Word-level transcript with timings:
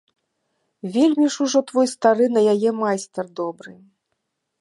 Вельмі 0.95 1.27
ж 1.35 1.43
ужо 1.45 1.61
твой 1.71 1.87
стары 1.93 2.25
на 2.37 2.41
яе 2.55 2.69
майстар 2.81 3.25
добры. 3.41 3.73